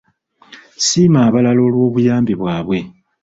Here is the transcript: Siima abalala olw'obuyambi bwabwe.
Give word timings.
Siima 0.87 1.19
abalala 1.27 1.61
olw'obuyambi 1.67 2.33
bwabwe. 2.41 2.79